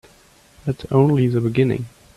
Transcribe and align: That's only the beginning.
That's 0.65 0.83
only 0.91 1.27
the 1.27 1.41
beginning. 1.41 1.85